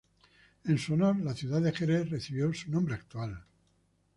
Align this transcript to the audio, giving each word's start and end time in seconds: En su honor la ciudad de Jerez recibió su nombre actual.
En 0.65 0.79
su 0.79 0.95
honor 0.95 1.17
la 1.19 1.35
ciudad 1.35 1.61
de 1.61 1.71
Jerez 1.73 2.09
recibió 2.09 2.51
su 2.55 2.71
nombre 2.71 2.95
actual. 2.95 3.39